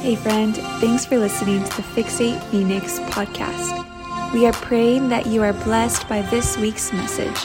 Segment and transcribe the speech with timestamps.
[0.00, 3.84] Hey, friend, thanks for listening to the Fixate Phoenix podcast.
[4.32, 7.36] We are praying that you are blessed by this week's message.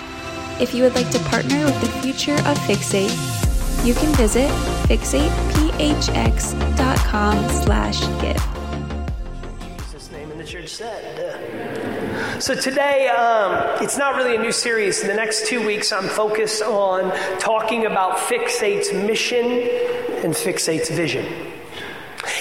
[0.62, 3.12] If you would like to partner with the future of Fixate,
[3.86, 4.50] you can visit
[4.88, 8.42] fixatephx.com slash give.
[9.82, 12.42] Jesus' name in the church said.
[12.42, 15.02] So today, um, it's not really a new series.
[15.02, 19.46] In the next two weeks, I'm focused on talking about Fixate's mission
[20.24, 21.52] and Fixate's vision.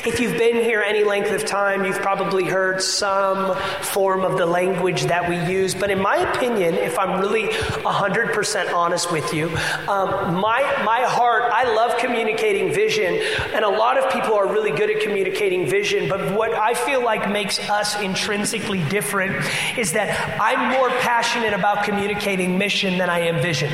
[0.07, 4.45] If you've been here any length of time, you've probably heard some form of the
[4.45, 5.75] language that we use.
[5.75, 9.49] But in my opinion, if I'm really 100% honest with you,
[9.89, 13.19] um, my, my heart, I love communicating vision,
[13.55, 16.07] and a lot of people are really good at communicating vision.
[16.07, 19.43] But what I feel like makes us intrinsically different
[19.79, 23.73] is that I'm more passionate about communicating mission than I am vision.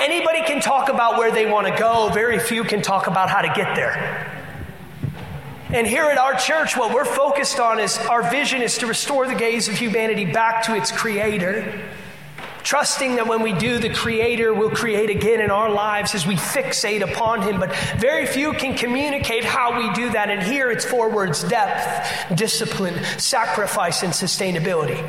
[0.00, 3.42] Anybody can talk about where they want to go, very few can talk about how
[3.42, 4.33] to get there.
[5.74, 9.26] And here at our church, what we're focused on is our vision is to restore
[9.26, 11.82] the gaze of humanity back to its creator.
[12.62, 16.36] Trusting that when we do, the Creator will create again in our lives as we
[16.36, 17.58] fixate upon Him.
[17.58, 20.30] But very few can communicate how we do that.
[20.30, 25.04] And here it's four words depth, discipline, sacrifice, and sustainability.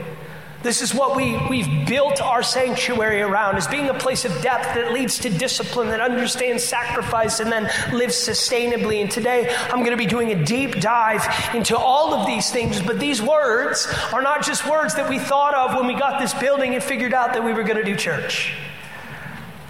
[0.65, 4.73] This is what we, we've built our sanctuary around, as being a place of depth
[4.73, 8.99] that leads to discipline, that understands sacrifice, and then lives sustainably.
[8.99, 12.81] And today I'm going to be doing a deep dive into all of these things.
[12.81, 16.33] But these words are not just words that we thought of when we got this
[16.33, 18.51] building and figured out that we were going to do church.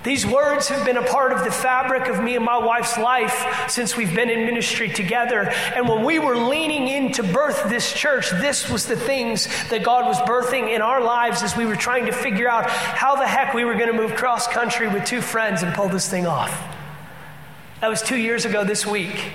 [0.06, 3.66] These words have been a part of the fabric of me and my wife's life
[3.68, 5.50] since we've been in ministry together.
[5.76, 9.84] And when we were leaning in to birth this church, this was the things that
[9.84, 13.26] God was birthing in our lives as we were trying to figure out how the
[13.26, 16.28] heck we were going to move cross country with two friends and pull this thing
[16.28, 16.52] off.
[17.82, 19.32] That was two years ago this week.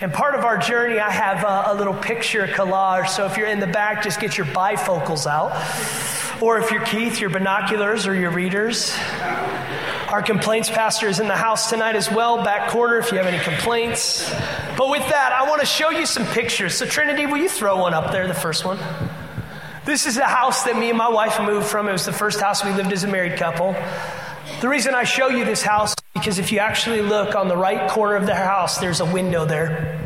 [0.00, 3.08] And part of our journey, I have a, a, little picture collage.
[3.08, 5.50] So if you're in the back, just get your bifocals out.
[6.40, 8.96] Or if you're Keith, your binoculars or your readers.
[10.08, 13.26] Our complaints pastor is in the house tonight as well, back corner if you have
[13.26, 14.32] any complaints.
[14.76, 16.74] But with that, I want to show you some pictures.
[16.74, 18.78] So, Trinity, will you throw one up there, the first one?
[19.84, 21.88] This is the house that me and my wife moved from.
[21.88, 23.74] It was the first house we lived as a married couple.
[24.60, 27.56] The reason I show you this house is because if you actually look on the
[27.56, 29.98] right corner of the house, there's a window there.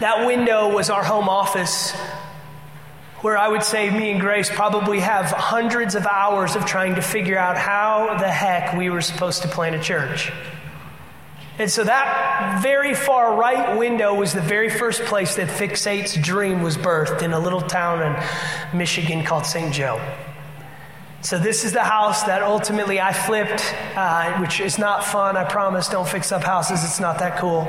[0.00, 1.92] That window was our home office,
[3.20, 7.02] where I would say me and Grace probably have hundreds of hours of trying to
[7.02, 10.32] figure out how the heck we were supposed to plant a church.
[11.58, 16.62] And so that very far right window was the very first place that Fixate's dream
[16.62, 19.74] was birthed in a little town in Michigan called St.
[19.74, 20.00] Joe.
[21.20, 25.36] So, this is the house that ultimately I flipped, uh, which is not fun.
[25.36, 25.88] I promise.
[25.88, 27.66] Don't fix up houses, it's not that cool.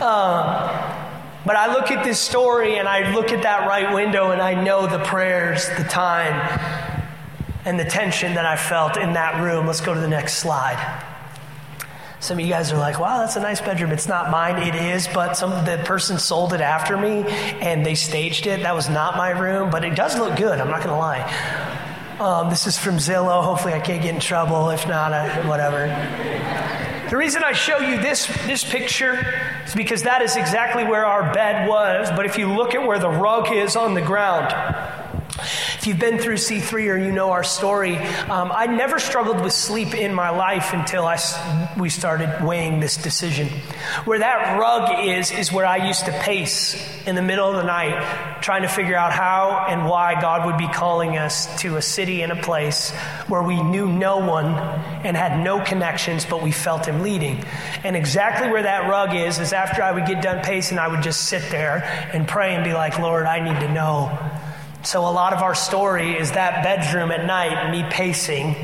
[0.00, 1.07] Um,
[1.48, 4.62] but I look at this story and I look at that right window and I
[4.62, 6.34] know the prayers, the time,
[7.64, 9.66] and the tension that I felt in that room.
[9.66, 10.76] Let's go to the next slide.
[12.20, 13.92] Some of you guys are like, wow, that's a nice bedroom.
[13.92, 14.62] It's not mine.
[14.62, 17.24] It is, but some the person sold it after me
[17.62, 18.64] and they staged it.
[18.64, 20.60] That was not my room, but it does look good.
[20.60, 21.24] I'm not going to lie.
[22.20, 23.42] Um, this is from Zillow.
[23.42, 24.68] Hopefully, I can't get in trouble.
[24.68, 25.86] If not, I, whatever.
[27.10, 29.18] The reason I show you this, this picture
[29.64, 32.10] is because that is exactly where our bed was.
[32.10, 34.52] But if you look at where the rug is on the ground,
[35.38, 39.52] if you've been through C3 or you know our story, um, I never struggled with
[39.52, 41.18] sleep in my life until I,
[41.78, 43.48] we started weighing this decision.
[44.04, 46.74] Where that rug is, is where I used to pace
[47.06, 50.58] in the middle of the night, trying to figure out how and why God would
[50.58, 52.90] be calling us to a city and a place
[53.28, 54.46] where we knew no one
[55.04, 57.44] and had no connections, but we felt Him leading.
[57.84, 61.02] And exactly where that rug is, is after I would get done pacing, I would
[61.02, 64.18] just sit there and pray and be like, Lord, I need to know
[64.82, 68.54] so, a lot of our story is that bedroom at night, me pacing,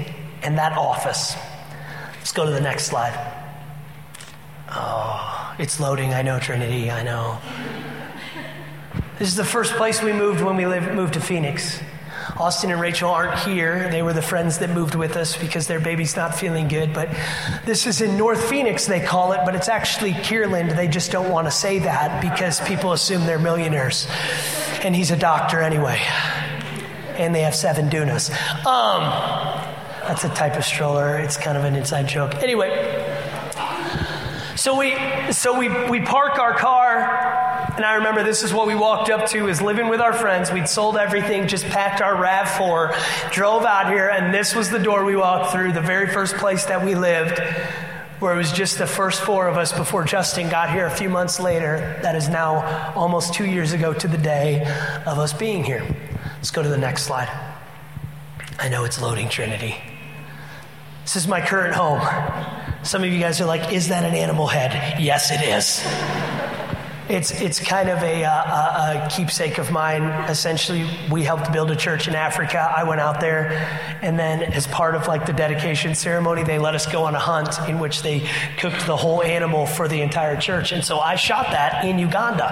[0.42, 1.36] and that office.
[2.18, 3.32] Let's go to the next slide.
[4.70, 6.14] Oh, it's loading.
[6.14, 6.90] I know, Trinity.
[6.90, 7.38] I know.
[9.18, 11.80] This is the first place we moved when we lived, moved to Phoenix.
[12.36, 13.88] Austin and Rachel aren't here.
[13.90, 16.92] They were the friends that moved with us because their baby's not feeling good.
[16.92, 17.08] But
[17.64, 20.76] this is in North Phoenix, they call it, but it's actually Kierland.
[20.76, 24.08] They just don't want to say that because people assume they're millionaires.
[24.82, 26.00] And he's a doctor anyway.
[27.16, 28.30] And they have seven Doonas.
[28.66, 29.02] Um,
[30.06, 31.18] that's a type of stroller.
[31.18, 32.34] It's kind of an inside joke.
[32.36, 32.70] Anyway,
[34.56, 34.96] so we
[35.32, 37.33] so we we park our car
[37.76, 40.50] and I remember this is what we walked up to is living with our friends.
[40.52, 45.04] We'd sold everything, just packed our RAV4, drove out here, and this was the door
[45.04, 47.40] we walked through, the very first place that we lived
[48.20, 51.10] where it was just the first four of us before Justin got here a few
[51.10, 51.98] months later.
[52.02, 54.62] That is now almost two years ago to the day
[55.04, 55.84] of us being here.
[56.36, 57.28] Let's go to the next slide.
[58.58, 59.76] I know it's loading, Trinity.
[61.02, 62.00] This is my current home.
[62.82, 65.02] Some of you guys are like, is that an animal head?
[65.02, 66.43] Yes, it is.
[67.14, 70.02] It's, it's kind of a, a, a, keepsake of mine.
[70.28, 72.58] Essentially, we helped build a church in Africa.
[72.58, 73.52] I went out there,
[74.02, 77.20] and then as part of like the dedication ceremony, they let us go on a
[77.20, 78.28] hunt in which they
[78.58, 80.72] cooked the whole animal for the entire church.
[80.72, 82.50] And so I shot that in Uganda.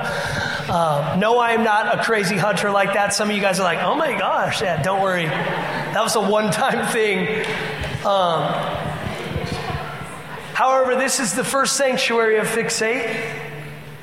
[0.70, 3.12] Um, no, I am not a crazy hunter like that.
[3.12, 5.26] Some of you guys are like, oh my gosh, yeah, don't worry.
[5.26, 7.44] That was a one time thing.
[8.06, 8.44] Um,
[10.55, 13.42] however, this is the first sanctuary of Fixate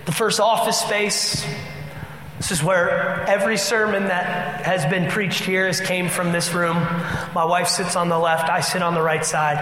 [0.09, 1.45] the first office space.
[2.37, 6.77] This is where every sermon that has been preached here has came from this room.
[7.35, 9.59] My wife sits on the left, I sit on the right side.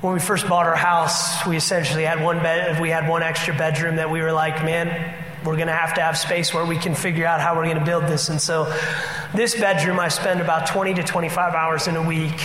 [0.00, 3.52] When we first bought our house, we essentially had one bed, we had one extra
[3.52, 5.12] bedroom that we were like, man,
[5.44, 7.80] we're going to have to have space where we can figure out how we're going
[7.80, 8.28] to build this.
[8.28, 8.72] And so,
[9.34, 12.40] this bedroom, I spend about 20 to 25 hours in a week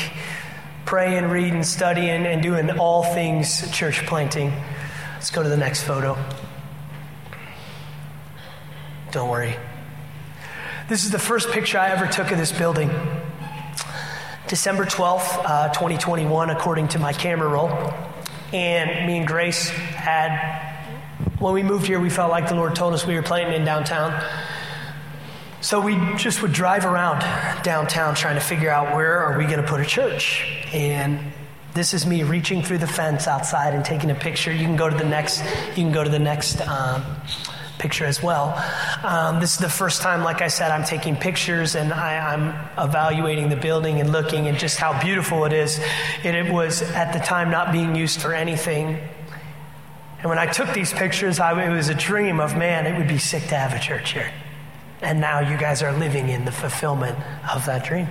[0.85, 4.51] praying, reading, studying, and doing all things church planting.
[5.13, 6.17] Let's go to the next photo.
[9.17, 9.55] Don't worry.
[10.89, 12.91] This is the first picture I ever took of this building.
[14.47, 17.71] December 12th, uh, 2021, according to my camera roll.
[18.53, 20.37] And me and Grace had,
[21.39, 23.65] when we moved here, we felt like the Lord told us we were planting in
[23.65, 24.23] downtown.
[25.61, 27.21] So we just would drive around
[27.63, 30.45] downtown trying to figure out where are we going to put a church.
[30.73, 31.33] And
[31.73, 34.51] this is me reaching through the fence outside and taking a picture.
[34.51, 35.43] You can go to the next.
[35.69, 36.61] You can go to the next.
[36.61, 37.03] Um,
[37.77, 38.55] picture as well.
[39.03, 42.53] Um, this is the first time, like I said, I'm taking pictures and I, am
[42.77, 45.79] evaluating the building and looking at just how beautiful it is.
[46.23, 48.99] And it was at the time not being used for anything.
[50.19, 53.07] And when I took these pictures, I, it was a dream of man, it would
[53.07, 54.31] be sick to have a church here.
[55.01, 57.17] And now you guys are living in the fulfillment
[57.53, 58.07] of that dream.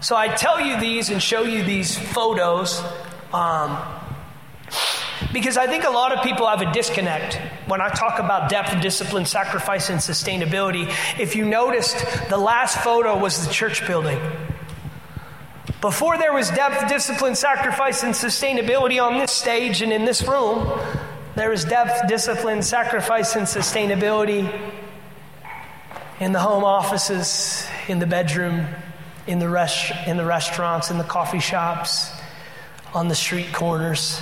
[0.00, 2.82] So I tell you these and show you these photos.
[3.32, 3.78] Um,
[5.32, 7.34] because I think a lot of people have a disconnect
[7.68, 10.92] when I talk about depth, discipline, sacrifice, and sustainability.
[11.18, 11.96] If you noticed,
[12.28, 14.18] the last photo was the church building.
[15.80, 20.68] Before there was depth, discipline, sacrifice, and sustainability on this stage and in this room,
[21.36, 24.50] there is depth, discipline, sacrifice, and sustainability
[26.18, 28.66] in the home offices, in the bedroom,
[29.26, 32.10] in the, res- in the restaurants, in the coffee shops,
[32.92, 34.20] on the street corners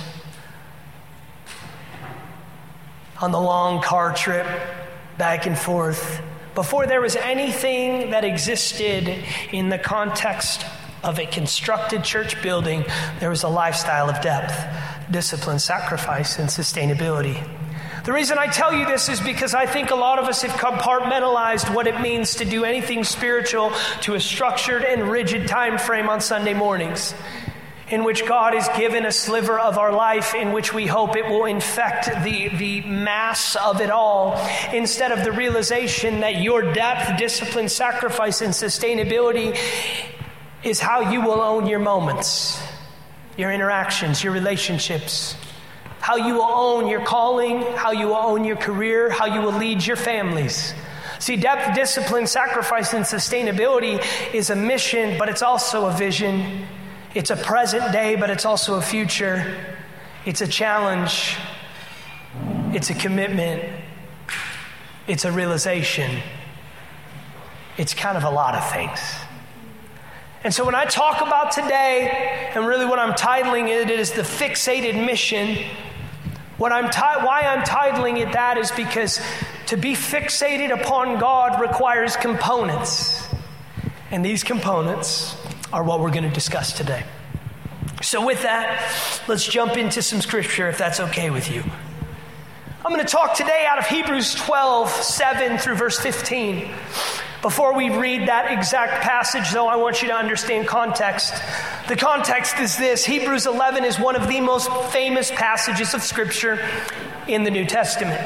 [3.21, 4.47] on the long car trip
[5.17, 6.21] back and forth,
[6.55, 9.07] before there was anything that existed
[9.51, 10.65] in the context
[11.03, 12.83] of a constructed church building,
[13.19, 14.53] there was a lifestyle of depth,
[15.11, 17.41] discipline, sacrifice, and sustainability.
[18.05, 20.51] The reason I tell you this is because I think a lot of us have
[20.51, 23.71] compartmentalized what it means to do anything spiritual
[24.01, 27.13] to a structured and rigid time frame on Sunday mornings
[27.89, 31.25] in which God has given a sliver of our life in which we hope it
[31.25, 34.39] will infect the, the mass of it all,
[34.73, 39.57] instead of the realization that your depth, discipline, sacrifice, and sustainability
[40.63, 42.61] is how you will own your moments,
[43.37, 45.35] your interactions, your relationships,
[45.99, 49.57] how you will own your calling, how you will own your career, how you will
[49.57, 50.73] lead your families.
[51.19, 54.03] See, depth, discipline, sacrifice, and sustainability
[54.33, 56.65] is a mission, but it's also a vision.
[57.15, 59.55] It's a present day, but it's also a future.
[60.25, 61.37] It's a challenge.
[62.71, 63.63] It's a commitment.
[65.07, 66.21] It's a realization.
[67.77, 68.99] It's kind of a lot of things.
[70.43, 74.21] And so when I talk about today, and really what I'm titling it is the
[74.21, 75.57] fixated mission,
[76.57, 79.19] what I'm ti- why I'm titling it that is because
[79.65, 83.27] to be fixated upon God requires components.
[84.11, 85.35] And these components
[85.71, 87.03] are what we're going to discuss today.
[88.01, 91.63] So, with that, let's jump into some scripture if that's okay with you.
[92.85, 96.71] I'm going to talk today out of Hebrews 12, 7 through verse 15.
[97.41, 101.33] Before we read that exact passage, though, I want you to understand context.
[101.87, 106.59] The context is this Hebrews 11 is one of the most famous passages of Scripture
[107.27, 108.19] in the New Testament.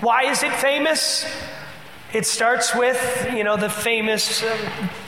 [0.00, 1.24] Why is it famous?
[2.12, 4.42] It starts with, you know, the famous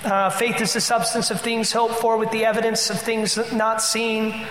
[0.04, 3.82] uh, faith is the substance of things hoped for with the evidence of things not
[3.82, 4.46] seen.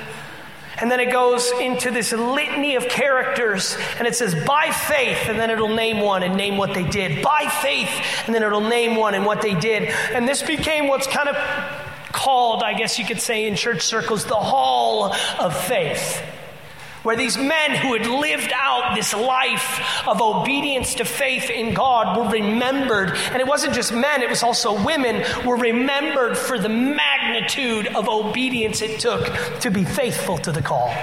[0.78, 5.40] And then it goes into this litany of characters, and it says, by faith, and
[5.40, 7.24] then it'll name one and name what they did.
[7.24, 7.90] By faith,
[8.26, 9.90] and then it'll name one and what they did.
[10.14, 11.36] And this became what's kind of
[12.12, 16.22] called, I guess you could say in church circles, the hall of faith.
[17.04, 22.18] Where these men who had lived out this life of obedience to faith in God
[22.18, 23.12] were remembered.
[23.32, 28.08] And it wasn't just men, it was also women, were remembered for the magnitude of
[28.08, 29.26] obedience it took
[29.60, 30.94] to be faithful to the call.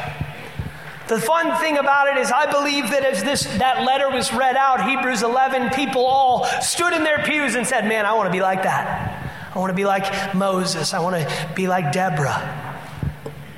[1.08, 4.56] The fun thing about it is, I believe that as this that letter was read
[4.56, 8.32] out, Hebrews 11, people all stood in their pews and said, "Man, I want to
[8.32, 9.28] be like that.
[9.52, 10.94] I want to be like Moses.
[10.94, 12.69] I want to be like Deborah."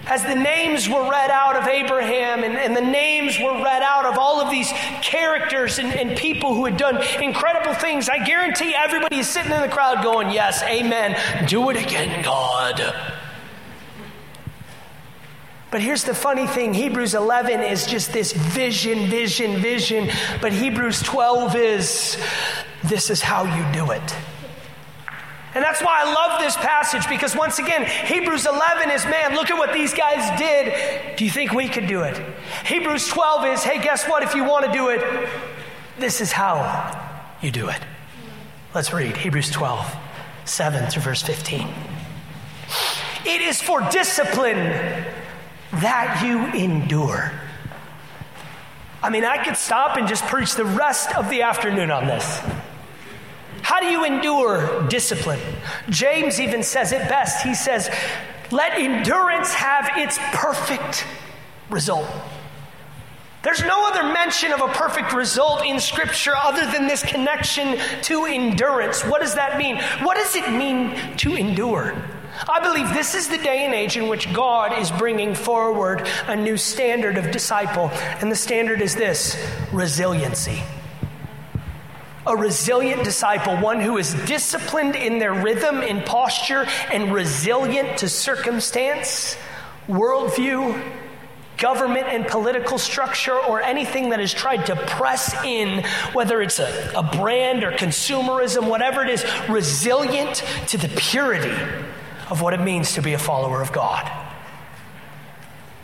[0.07, 4.05] As the names were read out of Abraham and, and the names were read out
[4.05, 8.75] of all of these characters and, and people who had done incredible things, I guarantee
[8.75, 11.17] everybody is sitting in the crowd going, Yes, amen.
[11.47, 12.81] Do it again, God.
[15.71, 20.11] But here's the funny thing Hebrews 11 is just this vision, vision, vision.
[20.41, 22.19] But Hebrews 12 is
[22.85, 24.15] this is how you do it.
[25.55, 29.51] And that's why I love this passage because once again, Hebrews 11 is man, look
[29.51, 31.17] at what these guys did.
[31.17, 32.19] Do you think we could do it?
[32.65, 34.23] Hebrews 12 is hey, guess what?
[34.23, 35.29] If you want to do it,
[35.99, 36.99] this is how
[37.43, 37.81] you do it.
[38.75, 39.95] Let's read Hebrews 12,
[40.47, 41.69] 7 through verse 15.
[43.27, 44.57] It is for discipline
[45.75, 47.31] that you endure.
[49.03, 52.41] I mean, I could stop and just preach the rest of the afternoon on this.
[53.63, 55.41] How do you endure discipline?
[55.89, 57.45] James even says it best.
[57.45, 57.89] He says,
[58.51, 61.07] Let endurance have its perfect
[61.71, 62.07] result.
[63.43, 68.25] There's no other mention of a perfect result in Scripture other than this connection to
[68.25, 69.03] endurance.
[69.03, 69.79] What does that mean?
[70.03, 71.95] What does it mean to endure?
[72.49, 76.37] I believe this is the day and age in which God is bringing forward a
[76.37, 77.89] new standard of disciple,
[78.21, 79.37] and the standard is this
[79.73, 80.63] resiliency.
[82.27, 88.09] A resilient disciple, one who is disciplined in their rhythm and posture and resilient to
[88.09, 89.37] circumstance,
[89.89, 90.81] worldview,
[91.57, 96.93] government and political structure, or anything that has tried to press in, whether it's a,
[96.97, 101.55] a brand or consumerism, whatever it is, resilient to the purity
[102.31, 104.22] of what it means to be a follower of God.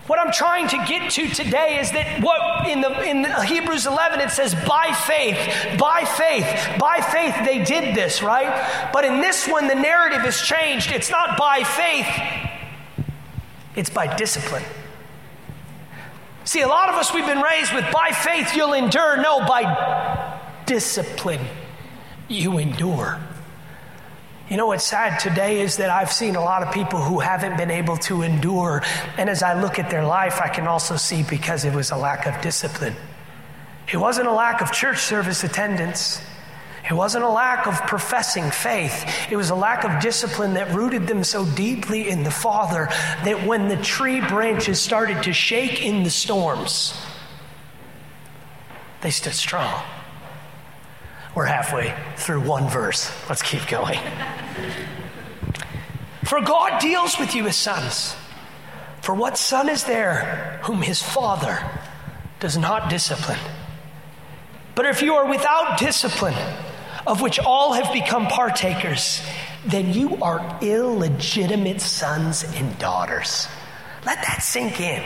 [0.09, 4.21] What I'm trying to get to today is that what in the in Hebrews 11
[4.21, 5.37] it says by faith,
[5.79, 8.91] by faith, by faith they did this, right?
[8.91, 10.93] But in this one the narrative has changed.
[10.93, 13.07] It's not by faith.
[13.77, 14.65] It's by discipline.
[16.45, 19.19] See, a lot of us we've been raised with by faith you'll endure.
[19.19, 21.45] No, by discipline
[22.29, 23.21] you endure.
[24.49, 27.59] You know what's sad today is that I've seen a lot of people who haven't
[27.59, 28.83] been able to endure.
[29.19, 31.97] And as I look at their life, I can also see because it was a
[31.97, 32.95] lack of discipline.
[33.93, 36.23] It wasn't a lack of church service attendance.
[36.89, 39.05] It wasn't a lack of professing faith.
[39.31, 42.87] It was a lack of discipline that rooted them so deeply in the Father
[43.25, 46.99] that when the tree branches started to shake in the storms,
[49.03, 49.83] they stood strong.
[51.39, 53.13] We're halfway through one verse.
[53.29, 54.01] Let's keep going.
[56.25, 58.17] For God deals with you as sons.
[59.03, 61.63] For what son is there whom his father
[62.41, 63.39] does not discipline?
[64.75, 66.35] But if you are without discipline,
[67.07, 69.23] of which all have become partakers,
[69.65, 73.47] then you are illegitimate sons and daughters.
[74.05, 75.03] Let that sink in.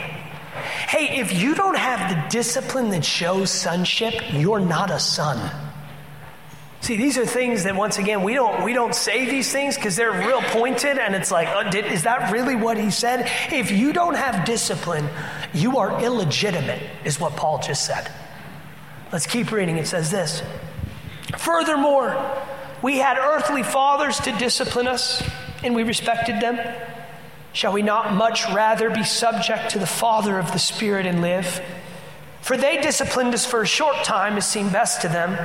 [0.87, 5.62] Hey, if you don't have the discipline that shows sonship, you're not a son.
[6.83, 9.95] See, these are things that once again we don't we don't say these things because
[9.95, 13.31] they're real pointed, and it's like, oh, did, is that really what he said?
[13.53, 15.07] If you don't have discipline,
[15.53, 18.11] you are illegitimate, is what Paul just said.
[19.13, 19.77] Let's keep reading.
[19.77, 20.43] It says this.
[21.37, 22.17] Furthermore,
[22.81, 25.23] we had earthly fathers to discipline us,
[25.63, 26.59] and we respected them.
[27.53, 31.61] Shall we not much rather be subject to the Father of the Spirit and live?
[32.41, 35.37] For they disciplined us for a short time as seemed best to them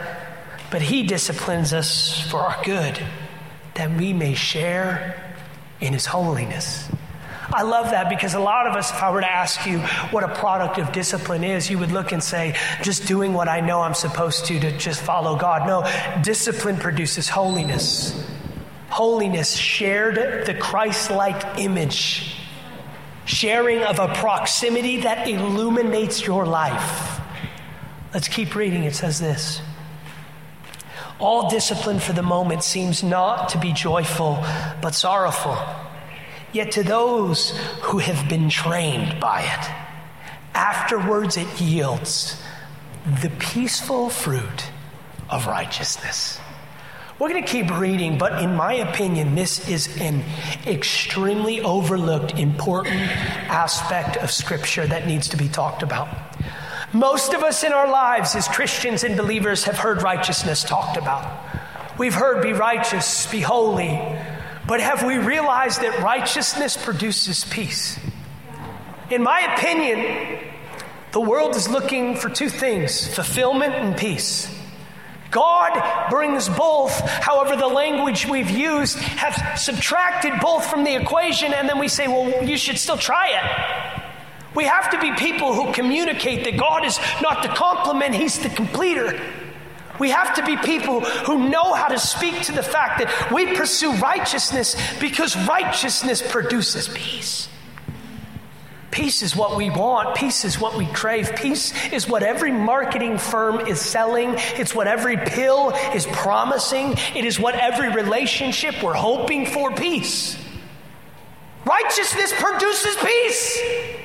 [0.71, 2.99] but He disciplines us for our good,
[3.75, 5.35] that we may share
[5.81, 6.89] in His holiness.
[7.51, 9.79] I love that because a lot of us, if I were to ask you
[10.11, 13.61] what a product of discipline is, you would look and say, just doing what I
[13.61, 15.67] know I'm supposed to to just follow God.
[15.67, 18.23] No, discipline produces holiness.
[18.91, 22.37] Holiness shared the Christ like image,
[23.25, 27.21] sharing of a proximity that illuminates your life.
[28.13, 28.85] Let's keep reading.
[28.85, 29.63] It says this.
[31.19, 34.39] All discipline for the moment seems not to be joyful,
[34.81, 35.59] but sorrowful.
[36.53, 37.51] Yet to those
[37.83, 39.71] who have been trained by it,
[40.55, 42.41] afterwards it yields
[43.21, 44.71] the peaceful fruit
[45.29, 46.39] of righteousness.
[47.19, 50.23] We're going to keep reading, but in my opinion, this is an
[50.67, 53.01] extremely overlooked, important
[53.51, 56.28] aspect of Scripture that needs to be talked about.
[56.93, 61.45] Most of us in our lives as Christians and believers have heard righteousness talked about.
[61.99, 64.01] We've heard be righteous, be holy,
[64.67, 67.99] but have we realized that righteousness produces peace?
[69.11, 70.39] In my opinion,
[71.13, 74.55] the world is looking for two things fulfillment and peace.
[75.31, 76.99] God brings both.
[77.01, 82.09] However, the language we've used has subtracted both from the equation, and then we say,
[82.09, 83.88] well, you should still try it.
[84.55, 88.49] We have to be people who communicate that God is not the complement, He's the
[88.49, 89.21] completer.
[89.99, 93.55] We have to be people who know how to speak to the fact that we
[93.57, 97.49] pursue righteousness because righteousness produces peace.
[98.91, 100.17] Peace is what we want.
[100.17, 101.35] Peace is what we crave.
[101.37, 104.35] Peace is what every marketing firm is selling.
[104.57, 106.95] It's what every pill is promising.
[107.15, 110.39] It is what every relationship we're hoping for peace.
[111.65, 113.98] Righteousness produces peace.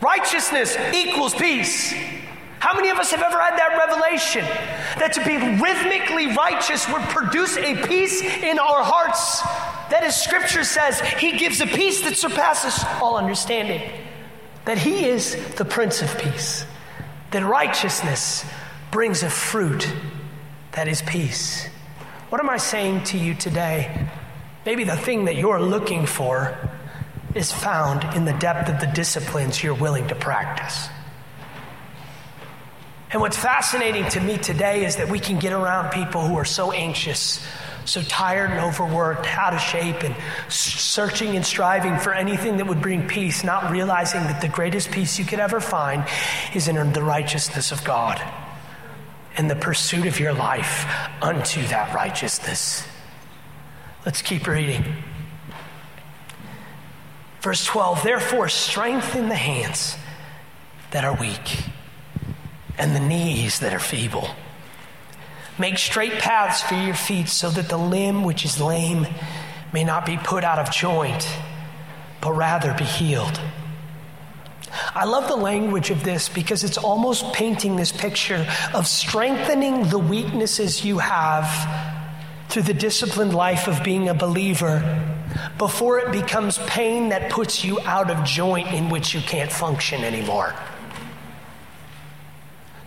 [0.00, 1.92] Righteousness equals peace.
[2.60, 4.44] How many of us have ever had that revelation?
[4.98, 9.40] That to be rhythmically righteous would produce a peace in our hearts.
[9.90, 13.80] That as scripture says, He gives a peace that surpasses all understanding.
[14.64, 16.66] That He is the Prince of Peace.
[17.30, 18.44] That righteousness
[18.90, 19.88] brings a fruit
[20.72, 21.68] that is peace.
[22.28, 24.08] What am I saying to you today?
[24.66, 26.58] Maybe the thing that you're looking for
[27.34, 30.88] is found in the depth of the disciplines you're willing to practice.
[33.10, 36.44] And what's fascinating to me today is that we can get around people who are
[36.44, 37.44] so anxious,
[37.86, 40.14] so tired and overworked, out of shape, and
[40.50, 45.18] searching and striving for anything that would bring peace, not realizing that the greatest peace
[45.18, 46.04] you could ever find
[46.54, 48.20] is in the righteousness of God
[49.38, 50.84] and the pursuit of your life
[51.22, 52.86] unto that righteousness.
[54.04, 54.84] Let's keep reading.
[57.40, 59.96] Verse 12, therefore, strengthen the hands
[60.90, 61.64] that are weak
[62.76, 64.28] and the knees that are feeble.
[65.58, 69.06] Make straight paths for your feet so that the limb which is lame
[69.72, 71.28] may not be put out of joint,
[72.20, 73.40] but rather be healed.
[74.94, 79.98] I love the language of this because it's almost painting this picture of strengthening the
[79.98, 81.97] weaknesses you have
[82.48, 84.82] through the disciplined life of being a believer
[85.58, 90.02] before it becomes pain that puts you out of joint in which you can't function
[90.02, 90.54] anymore.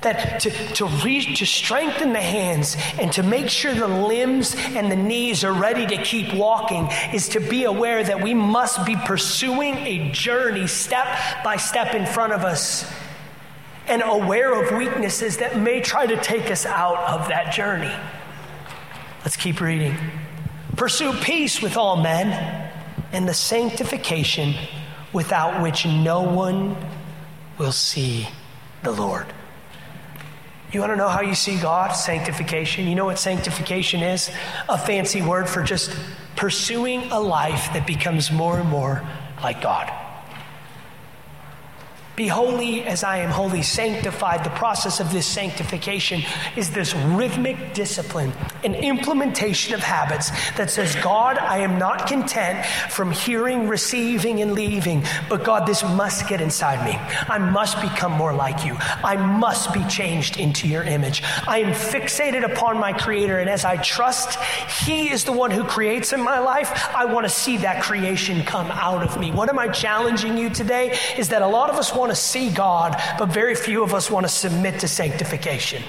[0.01, 4.91] That to, to, reach, to strengthen the hands and to make sure the limbs and
[4.91, 8.95] the knees are ready to keep walking is to be aware that we must be
[8.95, 11.05] pursuing a journey step
[11.43, 12.91] by step in front of us
[13.87, 17.93] and aware of weaknesses that may try to take us out of that journey.
[19.23, 19.95] Let's keep reading.
[20.75, 22.71] Pursue peace with all men
[23.11, 24.55] and the sanctification
[25.13, 26.75] without which no one
[27.59, 28.27] will see
[28.81, 29.27] the Lord.
[30.71, 31.91] You want to know how you see God?
[31.91, 32.87] Sanctification.
[32.87, 34.31] You know what sanctification is?
[34.69, 35.95] A fancy word for just
[36.35, 39.05] pursuing a life that becomes more and more
[39.43, 39.91] like God.
[42.21, 44.43] Be holy as I am holy, sanctified.
[44.43, 46.21] The process of this sanctification
[46.55, 48.31] is this rhythmic discipline,
[48.63, 54.53] an implementation of habits that says, God, I am not content from hearing, receiving, and
[54.53, 56.95] leaving, but God, this must get inside me.
[57.27, 58.75] I must become more like you.
[59.03, 61.23] I must be changed into your image.
[61.47, 64.39] I am fixated upon my Creator, and as I trust
[64.85, 68.43] He is the one who creates in my life, I want to see that creation
[68.43, 69.31] come out of me.
[69.31, 70.95] What am I challenging you today?
[71.17, 74.25] Is that a lot of us to see God, but very few of us want
[74.25, 75.81] to submit to sanctification.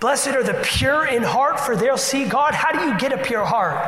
[0.00, 2.54] Blessed are the pure in heart, for they'll see God.
[2.54, 3.78] How do you get a pure heart?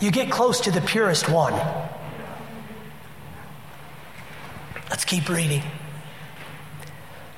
[0.00, 1.54] You get close to the purest one.
[4.88, 5.62] Let's keep reading.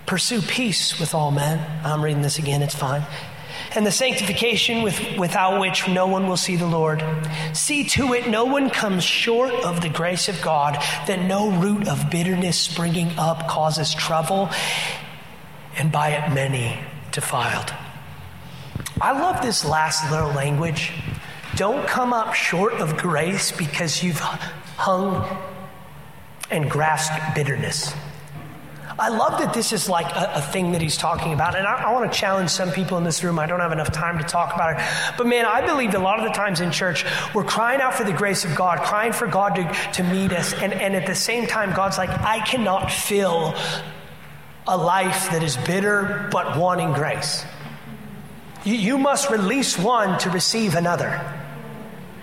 [0.07, 1.65] Pursue peace with all men.
[1.85, 3.05] I'm reading this again, it's fine
[3.75, 7.05] and the sanctification with, without which no one will see the Lord.
[7.53, 10.75] See to it no one comes short of the grace of God,
[11.07, 14.51] that no root of bitterness springing up causes trouble,
[15.77, 16.79] and by it many
[17.13, 17.73] defiled.
[19.01, 20.93] I love this last little language.
[21.57, 25.39] Don't come up short of grace because you've hung
[26.51, 27.95] and grasped bitterness.
[29.01, 31.57] I love that this is like a, a thing that he's talking about.
[31.57, 33.39] And I, I want to challenge some people in this room.
[33.39, 34.87] I don't have enough time to talk about it.
[35.17, 38.05] But man, I believe a lot of the times in church, we're crying out for
[38.05, 40.53] the grace of God, crying for God to, to meet us.
[40.53, 43.55] And, and at the same time, God's like, I cannot fill
[44.69, 47.45] a life that is bitter but wanting grace.
[48.65, 51.40] You, you must release one to receive another.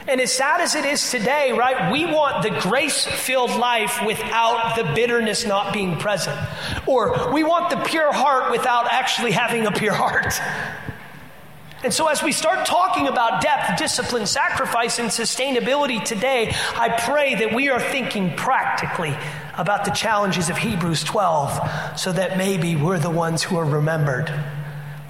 [0.08, 4.78] And as sad as it is today, right, we want the grace filled life without
[4.78, 6.40] the bitterness not being present.
[6.86, 10.34] Or we want the pure heart without actually having a pure heart.
[11.84, 17.36] And so, as we start talking about depth, discipline, sacrifice, and sustainability today, I pray
[17.36, 19.16] that we are thinking practically
[19.58, 24.34] about the challenges of Hebrews 12 so that maybe we're the ones who are remembered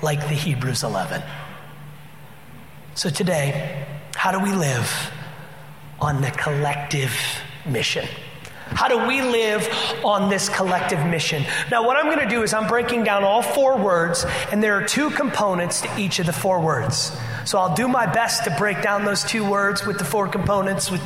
[0.01, 1.21] like the Hebrews 11.
[2.95, 3.85] So, today,
[4.27, 5.13] how do we live
[6.01, 7.17] on the collective
[7.65, 8.05] mission?
[8.65, 9.65] How do we live
[10.03, 11.45] on this collective mission?
[11.71, 14.75] Now, what I'm going to do is I'm breaking down all four words, and there
[14.75, 17.17] are two components to each of the four words.
[17.45, 20.91] So I'll do my best to break down those two words with the four components
[20.91, 21.01] with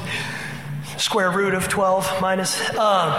[0.97, 2.59] square root of 12 minus.
[2.71, 3.13] Um,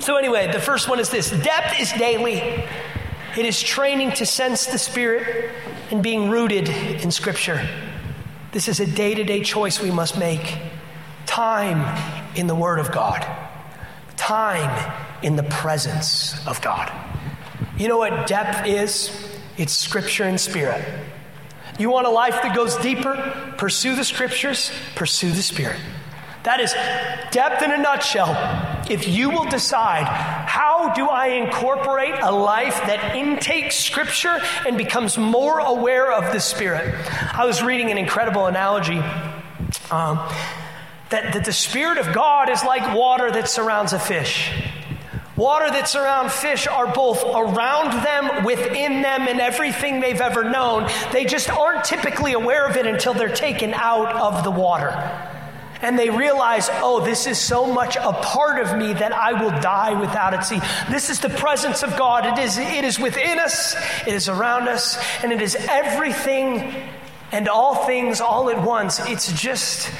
[0.00, 2.34] so, anyway, the first one is this depth is daily,
[3.38, 5.50] it is training to sense the Spirit
[5.90, 7.66] and being rooted in Scripture.
[8.52, 10.58] This is a day to day choice we must make.
[11.26, 11.84] Time
[12.36, 13.26] in the Word of God,
[14.16, 16.92] time in the presence of God.
[17.76, 19.10] You know what depth is?
[19.58, 20.84] It's Scripture and Spirit.
[21.78, 23.14] You want a life that goes deeper?
[23.58, 25.80] Pursue the Scriptures, pursue the Spirit.
[26.46, 26.72] That is
[27.32, 28.30] depth in a nutshell.
[28.88, 35.18] If you will decide, how do I incorporate a life that intakes Scripture and becomes
[35.18, 36.94] more aware of the Spirit?
[37.34, 38.98] I was reading an incredible analogy.
[39.90, 40.20] Um,
[41.10, 44.52] that, that the Spirit of God is like water that surrounds a fish.
[45.34, 50.88] Water that surrounds fish are both around them, within them, and everything they've ever known.
[51.10, 55.32] They just aren't typically aware of it until they're taken out of the water.
[55.82, 59.50] And they realize, oh, this is so much a part of me that I will
[59.60, 60.44] die without it.
[60.44, 60.60] See,
[60.90, 62.26] this is the presence of God.
[62.26, 63.74] It is, it is within us,
[64.06, 66.74] it is around us, and it is everything
[67.32, 69.00] and all things all at once.
[69.00, 69.90] It's just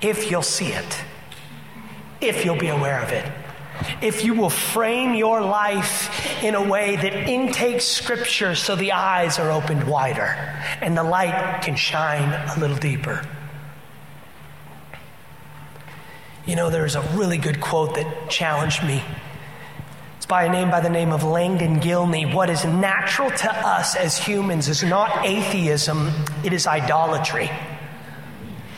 [0.00, 1.02] if you'll see it,
[2.20, 3.24] if you'll be aware of it,
[4.00, 9.38] if you will frame your life in a way that intakes Scripture so the eyes
[9.38, 10.36] are opened wider
[10.80, 13.22] and the light can shine a little deeper.
[16.46, 19.02] You know, there's a really good quote that challenged me.
[20.16, 22.32] It's by a name by the name of Langdon Gilkey.
[22.32, 26.12] What is natural to us as humans is not atheism,
[26.44, 27.50] it is idolatry.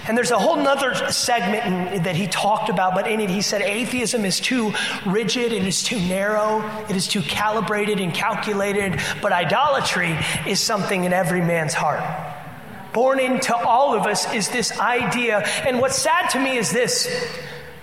[0.06, 3.42] And there's a whole nother segment in, that he talked about, but in it he
[3.42, 4.72] said atheism is too
[5.04, 11.04] rigid, it is too narrow, it is too calibrated and calculated, but idolatry is something
[11.04, 12.02] in every man's heart.
[12.94, 15.40] Born into all of us is this idea.
[15.66, 17.06] And what's sad to me is this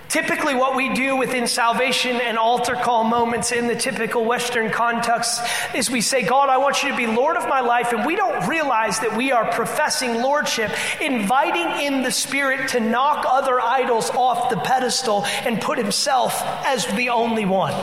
[0.08, 5.42] Typically, what we do within salvation and altar call moments in the typical Western context
[5.74, 7.92] is we say, God, I want you to be Lord of my life.
[7.92, 13.26] And we don't realize that we are professing Lordship, inviting in the Spirit to knock
[13.28, 17.74] other idols off the pedestal and put Himself as the only one.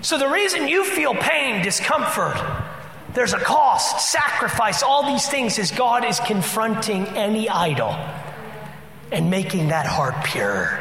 [0.00, 2.40] So, the reason you feel pain, discomfort,
[3.12, 7.94] there's a cost, sacrifice, all these things is God is confronting any idol
[9.12, 10.79] and making that heart pure.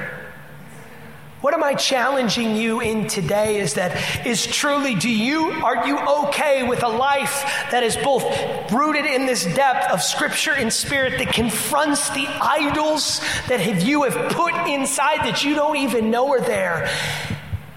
[1.42, 5.98] What am I challenging you in today is that is truly do you are you
[6.26, 8.26] okay with a life that is both
[8.74, 14.04] rooted in this depth of scripture and spirit that confronts the idols that have you
[14.04, 16.90] have put inside that you don't even know are there?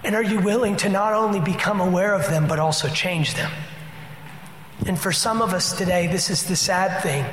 [0.03, 3.51] And are you willing to not only become aware of them but also change them?
[4.85, 7.25] And for some of us today this is the sad thing.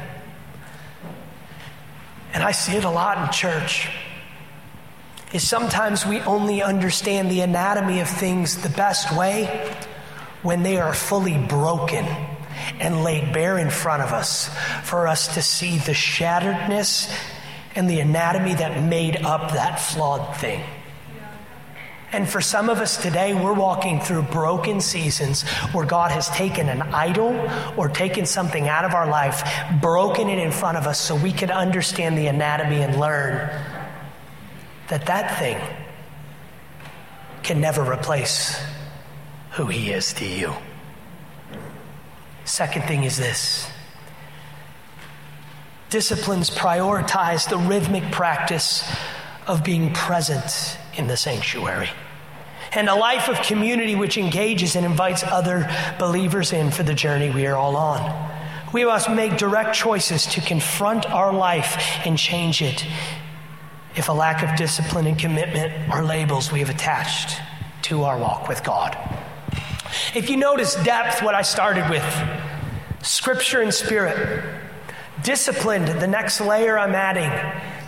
[2.32, 3.90] And I see it a lot in church
[5.32, 9.74] is sometimes we only understand the anatomy of things the best way
[10.42, 12.04] when they are fully broken
[12.80, 14.50] and laid bare in front of us
[14.82, 17.12] for us to see the shatteredness
[17.74, 20.62] and the anatomy that made up that flawed thing.
[22.12, 26.68] And for some of us today, we're walking through broken seasons where God has taken
[26.68, 29.44] an idol or taken something out of our life,
[29.80, 33.48] broken it in front of us so we can understand the anatomy and learn
[34.90, 35.58] that that thing
[37.42, 38.60] can never replace
[39.52, 40.52] who he is to you.
[42.44, 43.70] Second thing is this
[45.88, 48.88] disciplines prioritize the rhythmic practice
[49.46, 51.88] of being present in the sanctuary
[52.72, 57.30] and a life of community which engages and invites other believers in for the journey
[57.30, 58.30] we are all on.
[58.72, 62.86] We must make direct choices to confront our life and change it
[63.96, 67.40] if a lack of discipline and commitment are labels we have attached
[67.82, 68.96] to our walk with God.
[70.14, 72.04] If you notice depth, what I started with,
[73.02, 74.44] Scripture and Spirit.
[75.22, 77.30] Disciplined, the next layer I'm adding.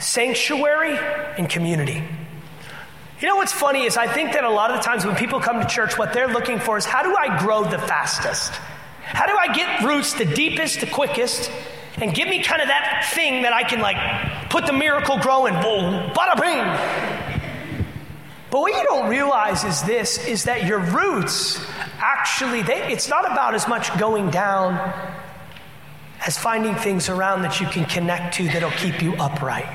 [0.01, 0.99] Sanctuary
[1.39, 2.03] and community.
[3.21, 5.39] You know what's funny is I think that a lot of the times when people
[5.39, 8.53] come to church, what they're looking for is how do I grow the fastest?
[9.03, 11.51] How do I get roots the deepest, the quickest,
[12.01, 15.55] and give me kind of that thing that I can like put the Miracle-Gro in,
[15.55, 17.43] boom, bada bing.
[18.51, 21.65] But what you don't realize is this: is that your roots
[21.99, 24.75] actually, they, it's not about as much going down
[26.27, 29.67] as finding things around that you can connect to that'll keep you upright.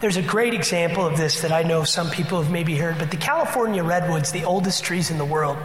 [0.00, 3.10] There's a great example of this that I know some people have maybe heard, but
[3.10, 5.58] the California redwoods, the oldest trees in the world.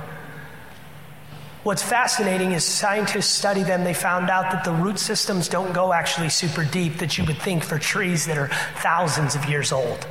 [1.63, 5.93] What's fascinating is scientists study them, they found out that the root systems don't go
[5.93, 10.05] actually super deep that you would think for trees that are thousands of years old.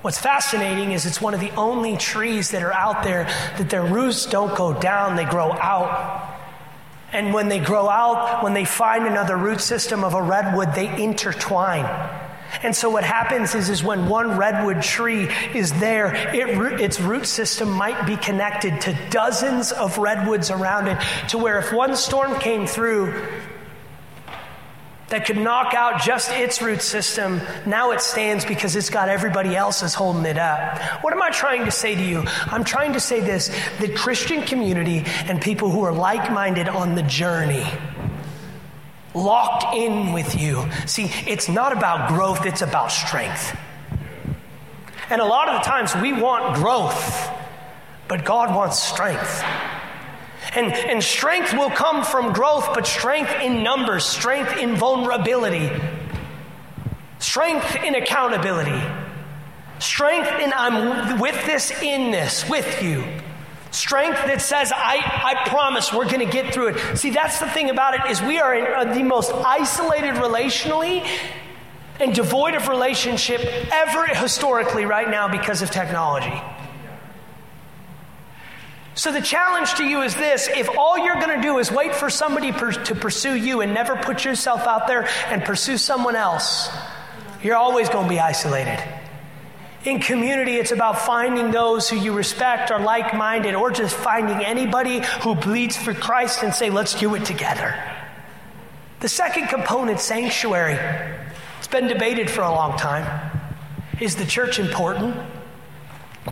[0.00, 3.24] What's fascinating is it's one of the only trees that are out there
[3.58, 6.34] that their roots don't go down, they grow out.
[7.12, 11.02] And when they grow out, when they find another root system of a redwood, they
[11.02, 11.84] intertwine.
[12.62, 17.26] And so what happens is, is when one redwood tree is there, it, its root
[17.26, 22.38] system might be connected to dozens of redwoods around it, to where if one storm
[22.40, 23.28] came through
[25.08, 29.56] that could knock out just its root system, now it stands because it's got everybody
[29.56, 30.78] else's holding it up.
[31.02, 32.24] What am I trying to say to you?
[32.46, 33.48] I'm trying to say this
[33.80, 37.66] that Christian community and people who are like minded on the journey
[39.14, 40.68] locked in with you.
[40.86, 43.56] See, it's not about growth, it's about strength.
[45.10, 47.30] And a lot of the times we want growth,
[48.08, 49.42] but God wants strength.
[50.54, 55.70] And, and strength will come from growth, but strength in numbers, strength in vulnerability,
[57.18, 58.82] strength in accountability,
[59.78, 63.04] strength in I'm with this, in this, with you.
[63.70, 66.98] Strength that says, I, I promise we're going to get through it.
[66.98, 71.06] See, that's the thing about it is we are in uh, the most isolated relationally
[72.00, 73.40] and devoid of relationship
[73.72, 76.40] ever historically right now because of technology.
[78.94, 81.94] So the challenge to you is this if all you're going to do is wait
[81.94, 86.16] for somebody per- to pursue you and never put yourself out there and pursue someone
[86.16, 86.68] else,
[87.42, 88.82] you're always going to be isolated.
[89.88, 94.44] In community, it's about finding those who you respect are like minded, or just finding
[94.44, 97.74] anybody who bleeds for Christ and say, let's do it together.
[99.00, 100.78] The second component, sanctuary,
[101.56, 103.30] it's been debated for a long time.
[103.98, 105.16] Is the church important?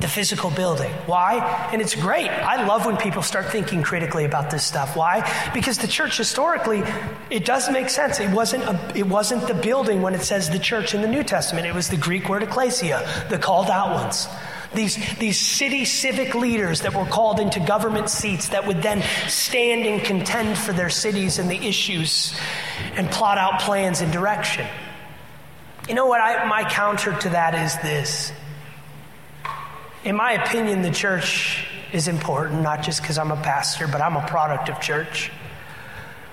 [0.01, 0.91] The physical building.
[1.07, 1.39] Why?
[1.73, 2.29] And it's great.
[2.29, 4.97] I love when people start thinking critically about this stuff.
[4.97, 5.29] Why?
[5.55, 6.83] Because the church historically,
[7.31, 8.21] it does make sense.
[8.21, 11.23] It wasn't a, it wasn't the building when it says the church in the New
[11.23, 11.67] Testament.
[11.67, 14.29] It was the Greek word ecclesia, the called out ones.
[14.75, 19.87] These, these city civic leaders that were called into government seats that would then stand
[19.87, 22.39] and contend for their cities and the issues
[22.95, 24.67] and plot out plans and direction.
[25.89, 26.21] You know what?
[26.21, 28.33] I, my counter to that is this
[30.07, 34.17] in my opinion, the church is important, not just because I'm a pastor, but I'm
[34.17, 35.33] a product of church.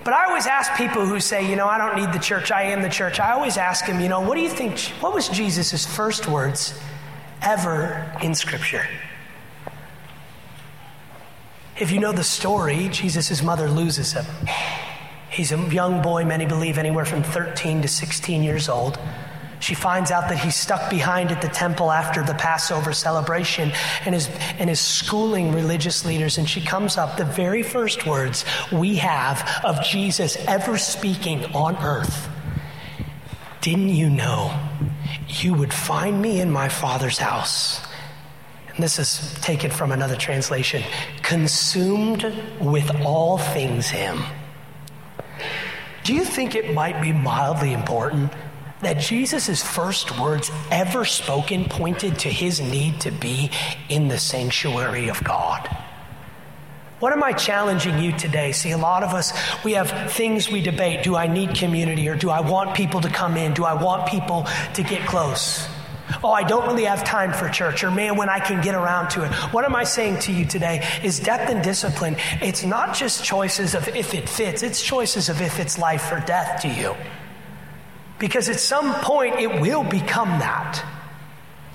[0.04, 2.64] But I always ask people who say, you know, I don't need the church, I
[2.64, 3.20] am the church.
[3.20, 6.80] I always ask them, you know, what do you think, what was Jesus' first words
[7.42, 8.86] ever in Scripture?
[11.80, 14.26] If you know the story, Jesus' mother loses him.
[15.32, 19.00] He's a young boy, many believe anywhere from 13 to 16 years old.
[19.64, 23.72] She finds out that he's stuck behind at the temple after the Passover celebration
[24.04, 26.38] and is, and is schooling religious leaders.
[26.38, 31.78] And she comes up, the very first words we have of Jesus ever speaking on
[31.78, 32.28] earth.
[33.62, 34.54] Didn't you know
[35.30, 37.88] you would find me in my Father's house?
[38.68, 40.84] And this is taken from another translation
[41.22, 42.26] consumed
[42.60, 44.24] with all things Him.
[46.04, 48.34] Do you think it might be mildly important
[48.84, 53.50] that Jesus' first words ever spoken pointed to his need to be
[53.90, 55.68] in the sanctuary of God.
[57.00, 58.54] What am I challenging you today?
[58.54, 59.34] See, a lot of us,
[59.66, 61.04] we have things we debate.
[61.04, 63.54] Do I need community or do I want people to come in?
[63.54, 65.68] Do I want people to get close?
[66.24, 69.10] Oh, I don't really have time for church, or man, when I can get around
[69.12, 69.34] to it.
[69.52, 72.16] What am I saying to you today is depth and discipline.
[72.42, 76.20] It's not just choices of if it fits, it's choices of if it's life or
[76.20, 76.96] death to you.
[78.24, 80.82] Because at some point, it will become that.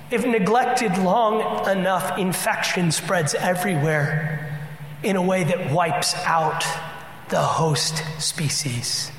[0.09, 4.59] If neglected long enough, infection spreads everywhere
[5.03, 6.65] in a way that wipes out
[7.29, 9.11] the host species.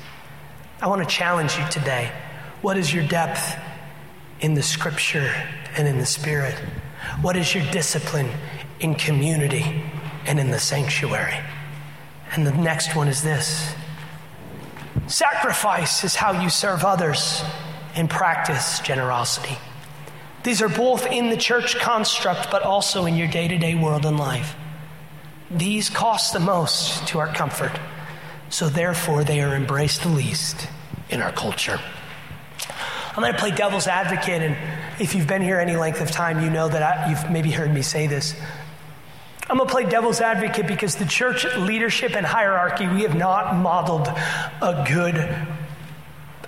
[0.81, 2.11] I want to challenge you today.
[2.61, 3.57] What is your depth
[4.41, 5.33] in the scripture
[5.77, 6.55] and in the spirit?
[7.21, 8.29] What is your discipline
[8.81, 9.85] in community
[10.25, 11.39] and in the sanctuary?
[12.33, 13.73] And the next one is this
[15.11, 17.43] sacrifice is how you serve others
[17.95, 19.57] and practice generosity.
[20.43, 24.05] These are both in the church construct, but also in your day to day world
[24.05, 24.55] and life.
[25.51, 27.77] These cost the most to our comfort,
[28.49, 30.67] so therefore they are embraced the least
[31.09, 31.79] in our culture.
[33.13, 36.41] I'm going to play devil's advocate, and if you've been here any length of time,
[36.41, 38.35] you know that I, you've maybe heard me say this.
[39.51, 43.53] I'm going to play devil's advocate because the church leadership and hierarchy, we have not
[43.57, 45.17] modeled a good,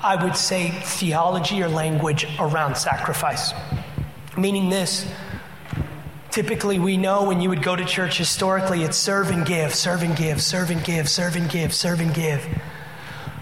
[0.02, 3.52] I would say, theology or language around sacrifice.
[4.38, 5.06] Meaning this
[6.32, 10.02] typically we know when you would go to church historically, it's serve and give, serve
[10.02, 12.48] and give, serve and give, serve and give, serve and give.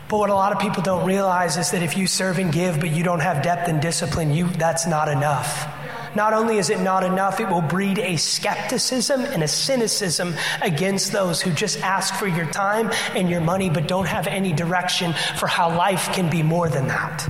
[0.10, 2.80] But what a lot of people don't realize is that if you serve and give,
[2.80, 5.72] but you don't have depth and discipline, you, that's not enough.
[6.16, 11.12] Not only is it not enough, it will breed a skepticism and a cynicism against
[11.12, 15.14] those who just ask for your time and your money, but don't have any direction
[15.38, 17.28] for how life can be more than that.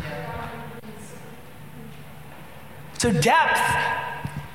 [2.98, 3.60] So, depth,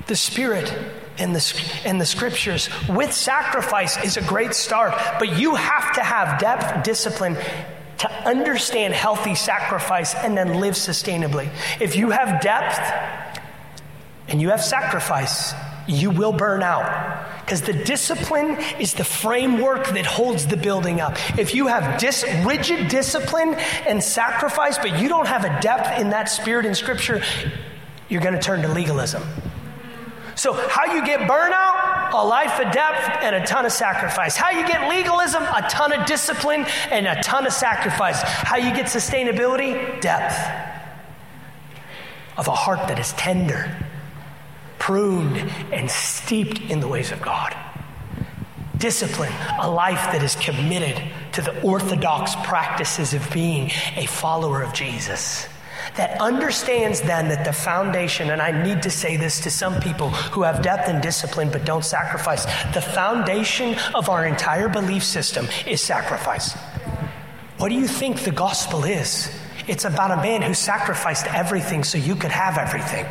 [0.07, 0.73] the Spirit,
[1.19, 6.01] and the, and the scriptures with sacrifice is a great start, but you have to
[6.01, 7.35] have depth, discipline,
[7.97, 11.49] to understand healthy sacrifice and then live sustainably.
[11.79, 13.26] If you have depth
[14.27, 15.53] and you have sacrifice,
[15.87, 17.25] you will burn out.
[17.41, 21.17] Because the discipline is the framework that holds the building up.
[21.39, 23.53] If you have dis- rigid discipline
[23.87, 27.23] and sacrifice, but you don't have a depth in that spirit in Scripture,
[28.09, 29.23] you're going to turn to legalism.
[30.35, 32.13] So, how you get burnout?
[32.13, 34.35] A life of depth and a ton of sacrifice.
[34.35, 35.41] How you get legalism?
[35.43, 38.21] A ton of discipline and a ton of sacrifice.
[38.21, 39.99] How you get sustainability?
[39.99, 40.35] Depth
[42.37, 43.75] of a heart that is tender,
[44.79, 45.37] pruned,
[45.71, 47.55] and steeped in the ways of God.
[48.77, 51.01] Discipline, a life that is committed
[51.33, 55.47] to the orthodox practices of being a follower of Jesus
[55.95, 60.09] that understands then that the foundation, and I need to say this to some people
[60.09, 65.47] who have depth and discipline but don't sacrifice, the foundation of our entire belief system
[65.65, 66.53] is sacrifice.
[67.57, 69.35] What do you think the gospel is?
[69.67, 73.05] It's about a man who sacrificed everything so you could have everything.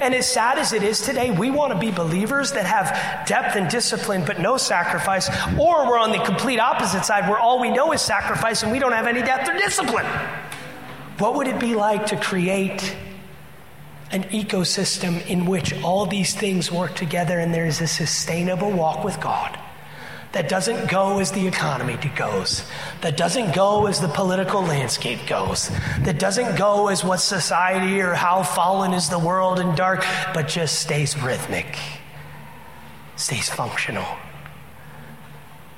[0.00, 3.56] And as sad as it is today, we want to be believers that have depth
[3.56, 5.28] and discipline but no sacrifice,
[5.58, 8.78] or we're on the complete opposite side where all we know is sacrifice and we
[8.78, 10.06] don't have any depth or discipline.
[11.18, 12.96] What would it be like to create
[14.10, 19.04] an ecosystem in which all these things work together and there is a sustainable walk
[19.04, 19.58] with God?
[20.34, 22.68] That doesn't go as the economy goes,
[23.02, 25.70] that doesn't go as the political landscape goes,
[26.00, 30.48] that doesn't go as what society or how fallen is the world and dark, but
[30.48, 31.78] just stays rhythmic,
[33.14, 34.06] stays functional,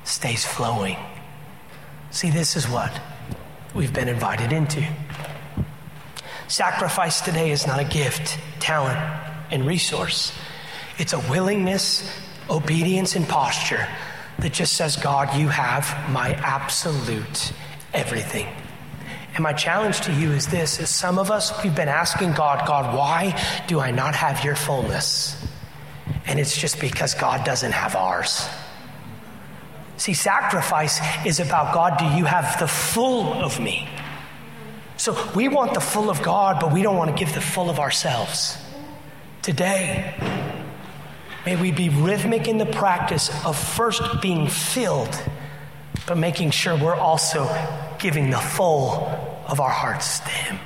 [0.03, 0.97] stays flowing.
[2.09, 2.99] See, this is what
[3.75, 4.83] we've been invited into.
[6.47, 8.97] Sacrifice today is not a gift, talent,
[9.51, 10.33] and resource.
[10.97, 12.11] It's a willingness,
[12.49, 13.87] obedience, and posture
[14.39, 17.53] that just says, God, you have my absolute
[17.93, 18.47] everything.
[19.33, 22.67] And my challenge to you is this is some of us we've been asking God,
[22.67, 25.35] God, why do I not have your fullness?
[26.25, 28.47] And it's just because God doesn't have ours.
[29.97, 33.87] See, sacrifice is about God, do you have the full of me?
[34.97, 37.69] So we want the full of God, but we don't want to give the full
[37.69, 38.57] of ourselves.
[39.41, 40.15] Today,
[41.47, 45.17] may we be rhythmic in the practice of first being filled,
[46.05, 47.47] but making sure we're also
[47.99, 49.07] giving the full
[49.47, 50.59] of our hearts to Him.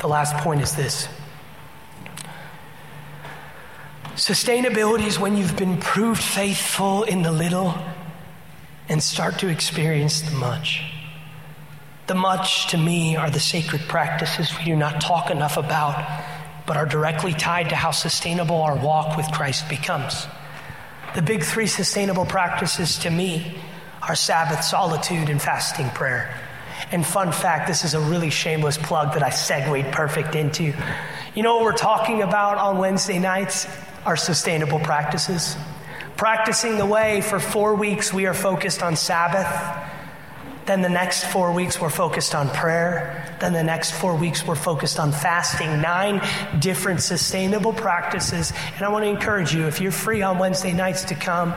[0.00, 1.08] The last point is this.
[4.16, 7.72] Sustainability is when you've been proved faithful in the little
[8.88, 10.82] and start to experience the much.
[12.08, 15.94] The much to me are the sacred practices we do not talk enough about,
[16.70, 20.28] but are directly tied to how sustainable our walk with Christ becomes.
[21.16, 23.58] The big three sustainable practices to me
[24.02, 26.32] are Sabbath, solitude, and fasting prayer.
[26.92, 30.72] And fun fact this is a really shameless plug that I segued perfect into.
[31.34, 33.66] You know what we're talking about on Wednesday nights?
[34.06, 35.56] Our sustainable practices.
[36.16, 39.89] Practicing the way for four weeks, we are focused on Sabbath
[40.66, 43.36] then the next four weeks, we're focused on prayer.
[43.40, 45.80] Then the next four weeks, we're focused on fasting.
[45.80, 46.20] Nine
[46.60, 48.52] different sustainable practices.
[48.76, 51.54] And I want to encourage you, if you're free on Wednesday nights, to come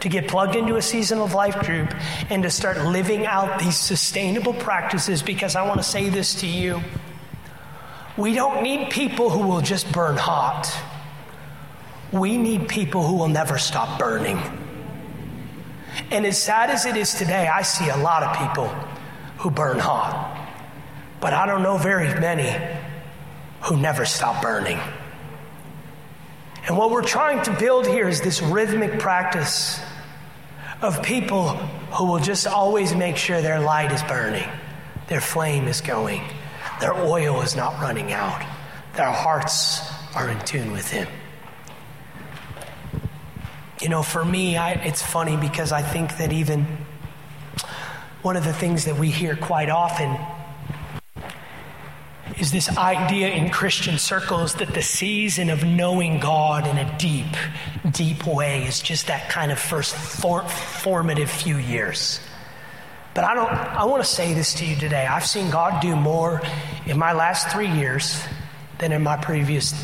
[0.00, 1.94] to get plugged into a season of life group
[2.30, 6.46] and to start living out these sustainable practices because I want to say this to
[6.46, 6.82] you.
[8.16, 10.74] We don't need people who will just burn hot.
[12.12, 14.40] We need people who will never stop burning.
[16.10, 18.68] And as sad as it is today, I see a lot of people
[19.38, 20.32] who burn hot.
[21.20, 22.54] But I don't know very many
[23.62, 24.78] who never stop burning.
[26.66, 29.80] And what we're trying to build here is this rhythmic practice
[30.82, 31.48] of people
[31.96, 34.48] who will just always make sure their light is burning,
[35.08, 36.22] their flame is going,
[36.80, 38.44] their oil is not running out,
[38.94, 39.80] their hearts
[40.14, 41.08] are in tune with Him.
[43.80, 46.66] You know, for me, I, it's funny because I think that even
[48.22, 50.18] one of the things that we hear quite often
[52.38, 57.26] is this idea in Christian circles that the season of knowing God in a deep,
[57.90, 62.20] deep way is just that kind of first for, formative few years.
[63.14, 65.06] But I don't I want to say this to you today.
[65.06, 66.42] I've seen God do more
[66.86, 68.22] in my last 3 years
[68.78, 69.74] than in my previous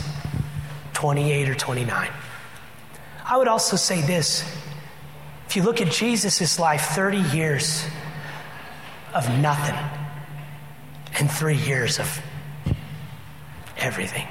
[0.92, 2.08] 28 or 29.
[3.32, 4.44] I would also say this.
[5.46, 7.82] If you look at Jesus' life, 30 years
[9.14, 9.74] of nothing
[11.18, 12.20] and 3 years of
[13.78, 14.28] everything.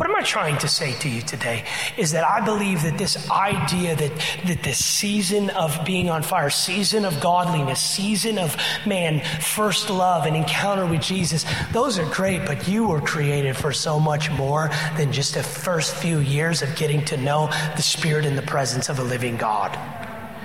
[0.00, 1.62] What am I trying to say to you today?
[1.98, 6.48] Is that I believe that this idea that, that this season of being on fire,
[6.48, 11.44] season of godliness, season of man, first love and encounter with Jesus,
[11.74, 15.94] those are great, but you were created for so much more than just the first
[15.94, 19.70] few years of getting to know the Spirit and the presence of a living God.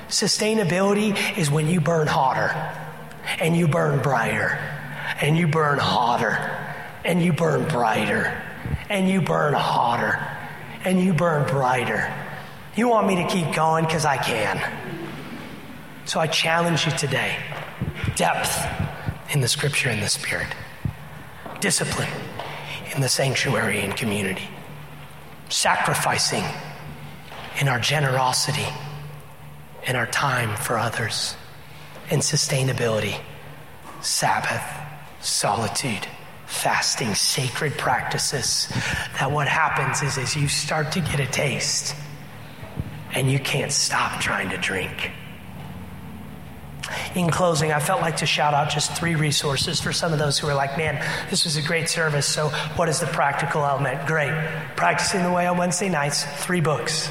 [0.09, 2.49] Sustainability is when you burn hotter
[3.39, 4.59] and you burn brighter
[5.21, 6.33] and you burn hotter
[7.05, 8.41] and you burn brighter,
[8.89, 10.19] and you burn hotter,
[10.83, 12.13] and you burn brighter.
[12.75, 13.85] You want me to keep going?
[13.85, 14.61] Because I can.
[16.05, 17.37] So I challenge you today
[18.15, 18.63] depth
[19.33, 20.47] in the scripture and the spirit,
[21.59, 22.09] discipline
[22.93, 24.47] in the sanctuary and community,
[25.49, 26.43] sacrificing
[27.59, 28.67] in our generosity
[29.87, 31.35] and our time for others,
[32.11, 33.19] and sustainability,
[34.01, 34.63] Sabbath,
[35.21, 36.07] solitude
[36.45, 38.67] fasting, sacred practices,
[39.19, 41.95] that what happens is as you start to get a taste
[43.13, 45.11] and you can't stop trying to drink.
[47.15, 50.37] In closing, I felt like to shout out just three resources for some of those
[50.37, 52.27] who are like, man, this was a great service.
[52.27, 54.05] So, what is the practical element?
[54.05, 54.33] Great.
[54.75, 57.09] Practicing the Way on Wednesday nights, three books.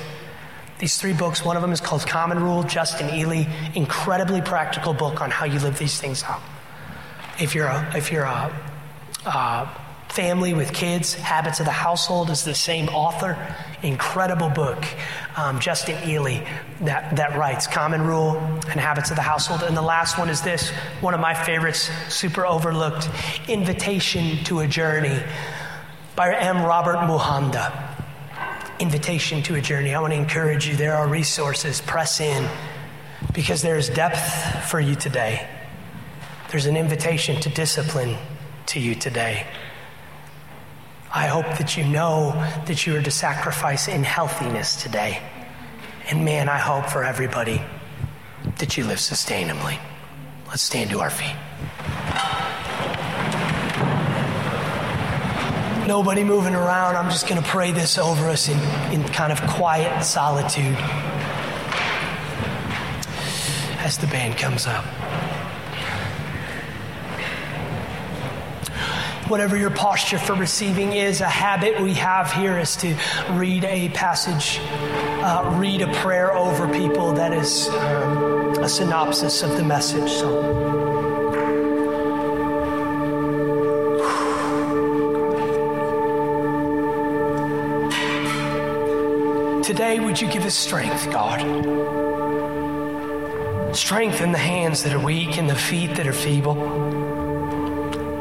[0.78, 5.20] These three books, one of them is called Common Rule, Justin Earley, incredibly practical book
[5.20, 6.43] on how you live these things out.
[7.41, 8.55] If you're a, if you're a
[9.27, 9.66] uh,
[10.14, 13.37] Family with Kids, Habits of the Household is the same author.
[13.83, 14.85] Incredible book.
[15.37, 16.47] Um, Justin Earley
[16.83, 19.64] that, that writes Common Rule and Habits of the Household.
[19.64, 20.70] And the last one is this
[21.01, 23.09] one of my favorites, super overlooked
[23.49, 25.20] Invitation to a Journey
[26.14, 26.62] by M.
[26.62, 27.59] Robert Mulholland.
[28.79, 29.97] Invitation to a Journey.
[29.97, 30.77] I want to encourage you.
[30.77, 31.81] There are resources.
[31.81, 32.49] Press in
[33.33, 35.45] because there's depth for you today.
[36.53, 38.16] There's an invitation to discipline
[38.67, 39.47] to you today.
[41.12, 42.33] I hope that you know
[42.67, 45.21] that you are to sacrifice in healthiness today.
[46.11, 47.62] And man, I hope for everybody
[48.59, 49.79] that you live sustainably.
[50.49, 51.37] Let's stand to our feet.
[55.87, 56.97] Nobody moving around.
[56.97, 58.59] I'm just going to pray this over us in,
[58.93, 60.77] in kind of quiet solitude
[63.85, 64.85] as the band comes up.
[69.29, 72.97] Whatever your posture for receiving is, a habit we have here is to
[73.31, 74.61] read a passage,
[75.22, 80.11] uh, read a prayer over people that is um, a synopsis of the message.
[80.11, 80.83] So.
[89.62, 91.41] Today, would you give us strength, God?
[93.75, 97.04] Strength in the hands that are weak and the feet that are feeble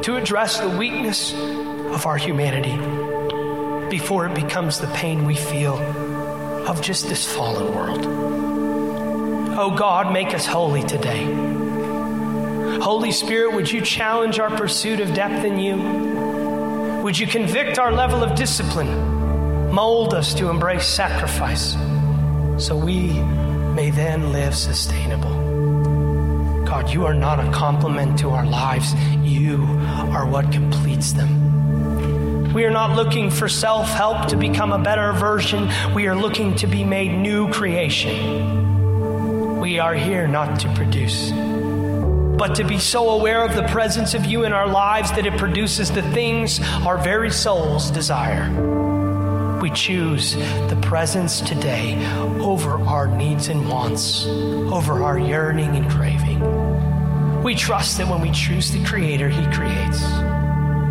[0.04, 2.76] to address the weakness of our humanity
[3.88, 5.78] before it becomes the pain we feel
[6.68, 8.04] of just this fallen world.
[9.58, 11.24] Oh God, make us holy today.
[12.82, 17.02] Holy Spirit, would you challenge our pursuit of depth in you?
[17.02, 19.70] Would you convict our level of discipline?
[19.72, 21.72] Mold us to embrace sacrifice
[22.58, 23.08] so we
[23.72, 25.43] may then live sustainable.
[26.64, 28.94] God, you are not a complement to our lives.
[29.22, 29.62] You
[30.12, 32.52] are what completes them.
[32.54, 35.68] We are not looking for self help to become a better version.
[35.94, 39.60] We are looking to be made new creation.
[39.60, 44.24] We are here not to produce, but to be so aware of the presence of
[44.24, 48.48] you in our lives that it produces the things our very souls desire.
[49.64, 51.96] We choose the presence today
[52.38, 57.42] over our needs and wants, over our yearning and craving.
[57.42, 60.02] We trust that when we choose the Creator, He creates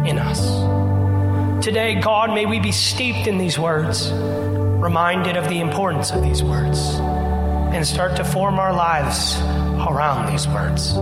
[0.10, 1.64] in us.
[1.64, 6.42] Today, God, may we be steeped in these words, reminded of the importance of these
[6.42, 9.40] words, and start to form our lives
[9.88, 10.94] around these words.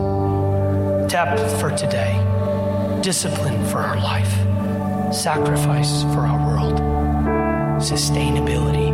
[1.09, 2.19] Depth for today,
[3.01, 7.00] discipline for our life, sacrifice for our world,
[7.81, 8.91] sustainability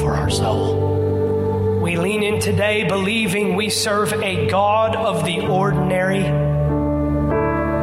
[0.00, 1.80] for our soul.
[1.80, 6.22] We lean in today believing we serve a God of the ordinary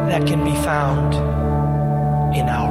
[0.09, 1.13] that can be found
[2.35, 2.66] in our